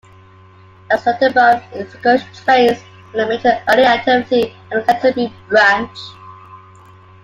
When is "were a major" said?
3.13-3.61